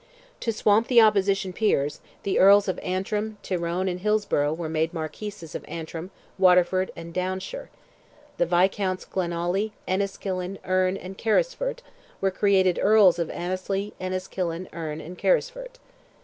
[0.39, 5.53] To swamp the opposition peers, the Earls of Antrim, Tyrone, and Hillsborough were made Marquises
[5.53, 7.69] of Antrim, Waterford, and Downshire;
[8.39, 11.83] the Viscounts Glenawley, Enniskillen, Erne, and Carysfort,
[12.19, 15.77] were created Earls of Annesley, Enniskillen, Erne, and Carysfort.